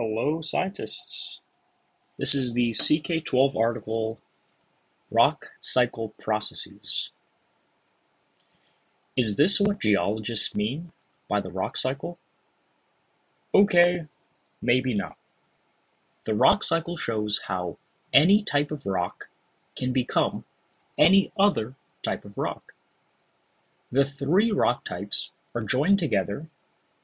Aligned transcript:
Hello, 0.00 0.40
scientists. 0.40 1.40
This 2.18 2.32
is 2.32 2.52
the 2.52 2.70
CK12 2.70 3.56
article 3.56 4.20
Rock 5.10 5.46
Cycle 5.60 6.14
Processes. 6.20 7.10
Is 9.16 9.34
this 9.34 9.60
what 9.60 9.80
geologists 9.80 10.54
mean 10.54 10.92
by 11.28 11.40
the 11.40 11.50
rock 11.50 11.76
cycle? 11.76 12.16
Okay, 13.52 14.06
maybe 14.62 14.94
not. 14.94 15.16
The 16.26 16.34
rock 16.36 16.62
cycle 16.62 16.96
shows 16.96 17.40
how 17.48 17.76
any 18.12 18.44
type 18.44 18.70
of 18.70 18.86
rock 18.86 19.28
can 19.76 19.92
become 19.92 20.44
any 20.96 21.32
other 21.36 21.74
type 22.04 22.24
of 22.24 22.38
rock. 22.38 22.72
The 23.90 24.04
three 24.04 24.52
rock 24.52 24.84
types 24.84 25.32
are 25.56 25.62
joined 25.62 25.98
together 25.98 26.46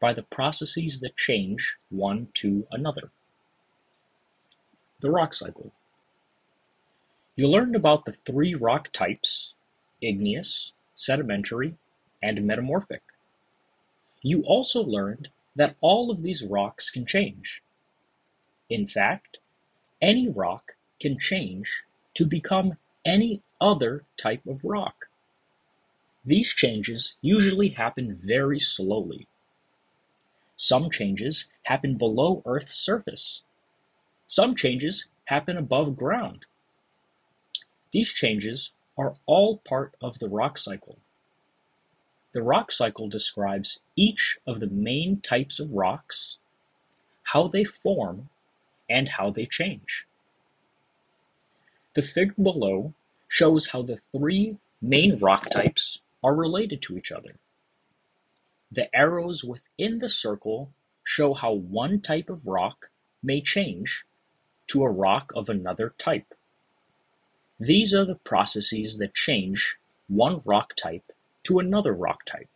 by 0.00 0.12
the 0.12 0.22
processes 0.22 1.00
that 1.00 1.16
change 1.16 1.76
one 1.90 2.28
to 2.34 2.66
another. 2.70 3.10
The 5.00 5.10
rock 5.10 5.34
cycle. 5.34 5.72
You 7.36 7.48
learned 7.48 7.74
about 7.74 8.04
the 8.04 8.12
three 8.12 8.54
rock 8.54 8.92
types, 8.92 9.54
igneous, 10.00 10.72
sedimentary, 10.94 11.74
and 12.22 12.46
metamorphic. 12.46 13.02
You 14.22 14.42
also 14.44 14.82
learned 14.82 15.30
that 15.56 15.76
all 15.80 16.10
of 16.10 16.22
these 16.22 16.44
rocks 16.44 16.90
can 16.90 17.06
change. 17.06 17.62
In 18.70 18.86
fact, 18.86 19.38
any 20.00 20.28
rock 20.28 20.76
can 21.00 21.18
change 21.18 21.82
to 22.14 22.24
become 22.24 22.78
any 23.04 23.42
other 23.60 24.04
type 24.16 24.46
of 24.46 24.64
rock. 24.64 25.06
These 26.24 26.54
changes 26.54 27.16
usually 27.20 27.70
happen 27.70 28.18
very 28.22 28.58
slowly. 28.58 29.28
Some 30.56 30.90
changes 30.90 31.48
happen 31.64 31.96
below 31.96 32.42
Earth's 32.46 32.74
surface. 32.74 33.42
Some 34.26 34.54
changes 34.54 35.08
happen 35.26 35.56
above 35.56 35.96
ground. 35.96 36.46
These 37.90 38.12
changes 38.12 38.72
are 38.96 39.14
all 39.26 39.58
part 39.58 39.94
of 40.00 40.18
the 40.18 40.28
rock 40.28 40.58
cycle. 40.58 40.98
The 42.32 42.42
rock 42.42 42.72
cycle 42.72 43.08
describes 43.08 43.80
each 43.96 44.38
of 44.46 44.60
the 44.60 44.66
main 44.66 45.20
types 45.20 45.60
of 45.60 45.70
rocks, 45.70 46.36
how 47.22 47.48
they 47.48 47.64
form, 47.64 48.28
and 48.88 49.08
how 49.08 49.30
they 49.30 49.46
change. 49.46 50.06
The 51.94 52.02
figure 52.02 52.42
below 52.42 52.92
shows 53.28 53.68
how 53.68 53.82
the 53.82 54.00
three 54.16 54.58
main 54.82 55.18
rock 55.18 55.48
types 55.50 56.00
are 56.22 56.34
related 56.34 56.82
to 56.82 56.98
each 56.98 57.12
other. 57.12 57.36
The 58.74 58.92
arrows 58.92 59.44
within 59.44 60.00
the 60.00 60.08
circle 60.08 60.72
show 61.04 61.32
how 61.32 61.52
one 61.52 62.00
type 62.00 62.28
of 62.28 62.44
rock 62.44 62.90
may 63.22 63.40
change 63.40 64.04
to 64.66 64.82
a 64.82 64.90
rock 64.90 65.32
of 65.36 65.48
another 65.48 65.94
type. 65.96 66.34
These 67.60 67.94
are 67.94 68.04
the 68.04 68.16
processes 68.16 68.98
that 68.98 69.14
change 69.14 69.76
one 70.08 70.42
rock 70.44 70.74
type 70.74 71.12
to 71.44 71.60
another 71.60 71.92
rock 71.92 72.24
type. 72.24 72.48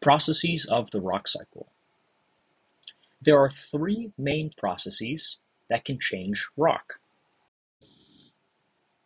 Processes 0.00 0.64
of 0.64 0.90
the 0.90 1.02
rock 1.02 1.28
cycle. 1.28 1.68
There 3.20 3.38
are 3.38 3.50
three 3.50 4.12
main 4.16 4.50
processes 4.56 5.40
that 5.68 5.84
can 5.84 5.98
change 5.98 6.48
rock. 6.56 7.00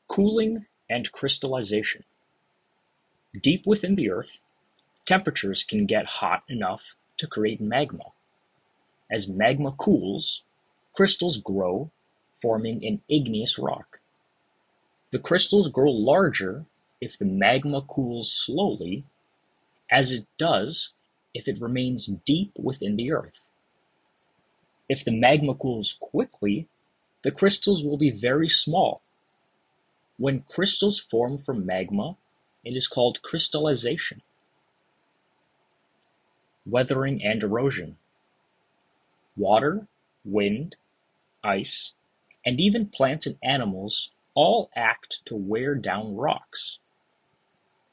Cooling 0.06 0.66
and 0.88 1.10
crystallization. 1.10 2.04
Deep 3.42 3.66
within 3.66 3.94
the 3.94 4.10
Earth, 4.10 4.38
temperatures 5.04 5.62
can 5.62 5.84
get 5.84 6.06
hot 6.06 6.42
enough 6.48 6.94
to 7.18 7.26
create 7.26 7.60
magma. 7.60 8.04
As 9.10 9.28
magma 9.28 9.72
cools, 9.72 10.44
crystals 10.94 11.38
grow, 11.38 11.90
forming 12.40 12.84
an 12.86 13.02
igneous 13.08 13.58
rock. 13.58 14.00
The 15.10 15.18
crystals 15.18 15.68
grow 15.68 15.90
larger 15.90 16.64
if 17.00 17.18
the 17.18 17.24
magma 17.24 17.82
cools 17.82 18.30
slowly, 18.30 19.04
as 19.90 20.10
it 20.10 20.26
does 20.38 20.94
if 21.34 21.48
it 21.48 21.60
remains 21.60 22.06
deep 22.06 22.52
within 22.58 22.96
the 22.96 23.12
Earth. 23.12 23.50
If 24.88 25.04
the 25.04 25.12
magma 25.12 25.54
cools 25.54 25.96
quickly, 26.00 26.66
the 27.22 27.30
crystals 27.30 27.84
will 27.84 27.98
be 27.98 28.10
very 28.10 28.48
small. 28.48 29.02
When 30.16 30.44
crystals 30.48 30.98
form 30.98 31.38
from 31.38 31.66
magma, 31.66 32.16
it 32.68 32.76
is 32.76 32.86
called 32.86 33.22
crystallization. 33.22 34.20
Weathering 36.66 37.24
and 37.24 37.42
erosion. 37.42 37.96
Water, 39.38 39.86
wind, 40.22 40.76
ice, 41.42 41.94
and 42.44 42.60
even 42.60 42.90
plants 42.90 43.24
and 43.24 43.38
animals 43.42 44.10
all 44.34 44.68
act 44.76 45.20
to 45.24 45.34
wear 45.34 45.76
down 45.76 46.14
rocks. 46.14 46.78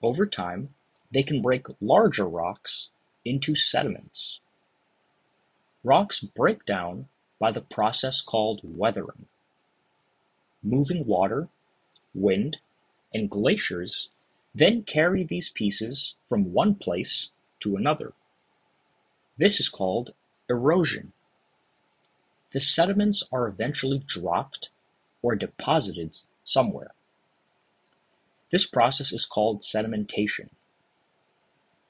Over 0.03 0.25
time, 0.25 0.73
they 1.09 1.23
can 1.23 1.41
break 1.41 1.67
larger 1.79 2.27
rocks 2.27 2.89
into 3.23 3.55
sediments. 3.55 4.41
Rocks 5.85 6.19
break 6.19 6.65
down 6.65 7.07
by 7.39 7.53
the 7.53 7.61
process 7.61 8.19
called 8.19 8.59
weathering. 8.61 9.27
Moving 10.61 11.05
water, 11.05 11.47
wind, 12.13 12.57
and 13.13 13.29
glaciers 13.29 14.09
then 14.55 14.83
carry 14.83 15.23
these 15.23 15.49
pieces 15.49 16.15
from 16.29 16.53
one 16.53 16.75
place 16.75 17.29
to 17.59 17.75
another. 17.75 18.13
This 19.37 19.59
is 19.59 19.67
called 19.67 20.13
erosion. 20.49 21.11
The 22.51 22.61
sediments 22.61 23.21
are 23.33 23.47
eventually 23.47 23.99
dropped 23.99 24.69
or 25.21 25.35
deposited 25.35 26.15
somewhere. 26.45 26.91
This 28.49 28.65
process 28.65 29.11
is 29.11 29.25
called 29.25 29.61
sedimentation. 29.61 30.49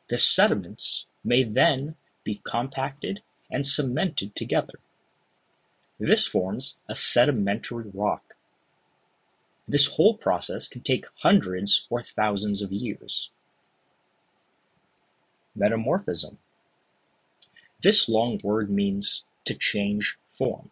The 0.07 0.17
sediments 0.17 1.05
may 1.23 1.43
then 1.43 1.95
be 2.23 2.41
compacted 2.43 3.21
and 3.51 3.63
cemented 3.63 4.35
together. 4.35 4.79
This 5.99 6.25
forms 6.25 6.79
a 6.89 6.95
sedimentary 6.95 7.91
rock. 7.93 8.35
This 9.67 9.87
whole 9.87 10.15
process 10.15 10.67
can 10.67 10.81
take 10.81 11.07
hundreds 11.17 11.87
or 11.89 12.01
thousands 12.01 12.61
of 12.61 12.71
years. 12.71 13.31
Metamorphism. 15.55 16.37
This 17.81 18.07
long 18.07 18.39
word 18.43 18.69
means 18.69 19.23
to 19.45 19.53
change 19.55 20.17
form. 20.29 20.69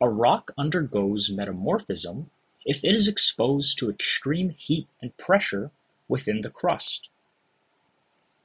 A 0.00 0.08
rock 0.08 0.52
undergoes 0.58 1.30
metamorphism 1.30 2.30
if 2.66 2.84
it 2.84 2.94
is 2.94 3.08
exposed 3.08 3.78
to 3.78 3.88
extreme 3.88 4.50
heat 4.50 4.88
and 5.00 5.16
pressure 5.16 5.70
within 6.08 6.42
the 6.42 6.50
crust. 6.50 7.08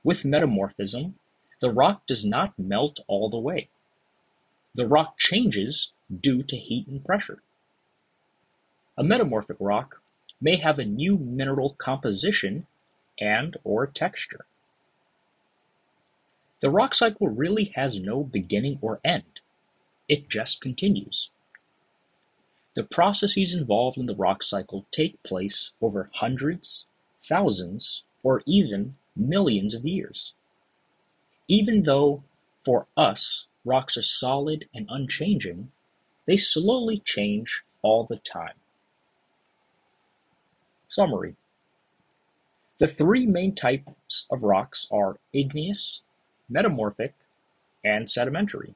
With 0.04 0.24
metamorphism, 0.24 1.20
the 1.60 1.72
rock 1.72 2.06
does 2.06 2.26
not 2.26 2.58
melt 2.58 3.00
all 3.08 3.30
the 3.30 3.40
way. 3.40 3.70
The 4.74 4.88
rock 4.88 5.18
changes 5.18 5.92
due 6.10 6.44
to 6.44 6.56
heat 6.56 6.88
and 6.88 7.04
pressure. 7.04 7.44
A 8.98 9.04
metamorphic 9.04 9.58
rock 9.60 10.02
may 10.42 10.58
have 10.58 10.80
a 10.80 10.86
new 10.86 11.18
mineral 11.18 11.76
composition 11.76 12.68
and 13.20 13.58
or 13.64 13.88
texture. 13.88 14.46
The 16.62 16.70
rock 16.70 16.94
cycle 16.94 17.28
really 17.28 17.66
has 17.76 18.00
no 18.00 18.24
beginning 18.24 18.80
or 18.82 19.00
end. 19.04 19.42
It 20.08 20.30
just 20.30 20.62
continues. 20.62 21.30
The 22.74 22.84
processes 22.84 23.54
involved 23.54 23.98
in 23.98 24.06
the 24.06 24.16
rock 24.16 24.44
cycle 24.44 24.86
take 24.92 25.22
place 25.24 25.72
over 25.82 26.10
hundreds, 26.14 26.88
thousands, 27.22 28.04
or 28.24 28.44
even 28.46 28.94
millions 29.16 29.74
of 29.74 29.86
years. 29.86 30.34
Even 31.48 31.84
though, 31.84 32.24
for 32.64 32.88
us, 32.96 33.48
rocks 33.66 33.98
are 33.98 34.02
solid 34.02 34.70
and 34.74 34.88
unchanging, 34.90 35.72
they 36.26 36.38
slowly 36.38 37.00
change 37.00 37.64
all 37.82 38.06
the 38.06 38.18
time. 38.18 38.61
Summary: 40.92 41.38
The 42.78 42.88
three 42.88 43.26
main 43.26 43.56
types 43.56 44.28
of 44.30 44.44
rocks 44.44 44.88
are 44.92 45.20
igneous, 45.32 46.02
metamorphic, 46.50 47.16
and 47.82 48.10
sedimentary. 48.10 48.76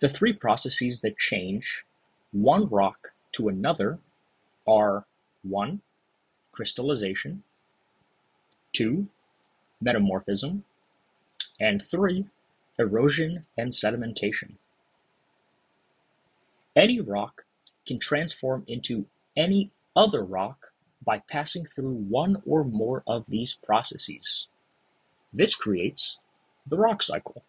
The 0.00 0.08
three 0.08 0.32
processes 0.32 1.02
that 1.02 1.18
change 1.18 1.84
one 2.32 2.68
rock 2.68 3.14
to 3.30 3.46
another 3.46 4.00
are 4.66 5.06
one, 5.44 5.82
crystallization, 6.50 7.44
two, 8.72 9.06
metamorphism, 9.80 10.64
and 11.60 11.80
three, 11.80 12.26
erosion 12.76 13.46
and 13.56 13.70
sedimentation. 13.70 14.54
Any 16.74 16.98
rock 16.98 17.44
can 17.86 18.00
transform 18.00 18.64
into 18.66 19.06
any 19.36 19.70
other 19.96 20.24
rock 20.24 20.72
by 21.04 21.18
passing 21.18 21.64
through 21.66 21.94
one 21.94 22.42
or 22.46 22.64
more 22.64 23.02
of 23.06 23.24
these 23.28 23.54
processes. 23.54 24.48
This 25.32 25.54
creates 25.54 26.18
the 26.66 26.78
rock 26.78 27.02
cycle. 27.02 27.42